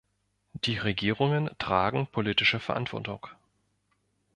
[0.65, 3.27] Die Regierungen tragen politische Verantwortung.